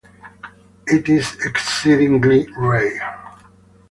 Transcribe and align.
It 0.87 1.07
is 1.09 1.35
exceedingly 1.45 2.47
rare. 2.57 3.35